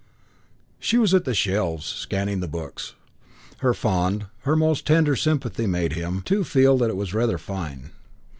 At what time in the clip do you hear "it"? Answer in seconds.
6.89-6.97